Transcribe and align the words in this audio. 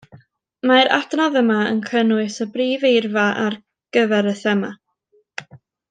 Mae'r 0.69 0.89
adnodd 0.95 1.37
yma 1.41 1.57
yn 1.73 1.81
cynnwys 1.91 2.39
y 2.47 2.47
brif 2.57 2.87
eirfa 2.91 3.27
ar 3.45 3.59
gyfer 3.99 4.31
y 4.33 4.35
thema 4.43 4.73